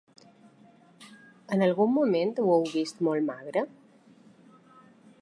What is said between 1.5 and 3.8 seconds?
En algun moment ho heu vist molt magre?